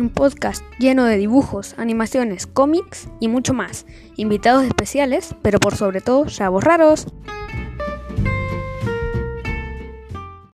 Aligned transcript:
un 0.00 0.08
podcast 0.08 0.64
lleno 0.78 1.04
de 1.04 1.16
dibujos, 1.16 1.74
animaciones, 1.78 2.46
cómics 2.46 3.08
y 3.20 3.28
mucho 3.28 3.52
más. 3.52 3.86
Invitados 4.16 4.64
especiales, 4.64 5.34
pero 5.42 5.58
por 5.58 5.76
sobre 5.76 6.00
todo, 6.00 6.26
chavos 6.26 6.64
raros. 6.64 7.06